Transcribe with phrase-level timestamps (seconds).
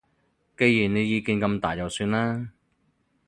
[0.57, 2.49] 既然你意見咁大就算啦